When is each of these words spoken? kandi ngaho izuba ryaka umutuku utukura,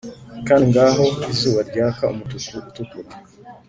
kandi 0.47 0.63
ngaho 0.71 1.05
izuba 1.31 1.59
ryaka 1.69 2.03
umutuku 2.13 2.51
utukura, 2.61 3.09